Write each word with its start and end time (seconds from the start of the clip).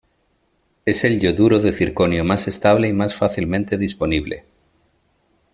Es 0.83 1.03
el 1.03 1.19
yoduro 1.19 1.59
de 1.59 1.71
circonio 1.73 2.25
más 2.25 2.47
estable 2.47 2.87
y 2.87 2.93
más 2.93 3.13
fácilmente 3.13 3.77
disponible. 3.77 4.45